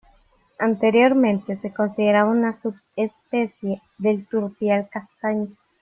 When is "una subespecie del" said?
2.31-4.25